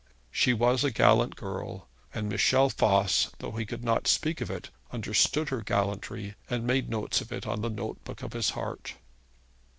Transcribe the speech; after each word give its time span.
She 0.31 0.51
was 0.51 0.83
a 0.83 0.89
gallant 0.89 1.35
girl, 1.35 1.87
and 2.11 2.27
Michel 2.27 2.69
Voss, 2.69 3.29
though 3.37 3.51
he 3.51 3.67
could 3.67 3.83
not 3.83 4.07
speak 4.07 4.41
of 4.41 4.49
it, 4.49 4.71
understood 4.91 5.49
her 5.49 5.61
gallantry 5.61 6.33
and 6.49 6.65
made 6.65 6.89
notes 6.89 7.21
of 7.21 7.31
it 7.31 7.45
on 7.45 7.61
the 7.61 7.69
note 7.69 8.03
book 8.03 8.23
of 8.23 8.33
his 8.33 8.49
heart. 8.57 8.95